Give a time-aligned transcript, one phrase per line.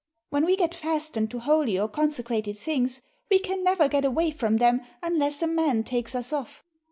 [0.31, 4.57] When we get fastened to holy or consecrated things we can never get away from
[4.57, 6.63] them unless a man takes us off.